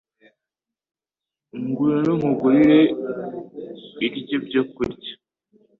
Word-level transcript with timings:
ngiwno 1.67 2.11
nkugurire 2.19 2.79
iiryo 4.05 4.37
byo 4.47 4.63
kurya 4.73 5.13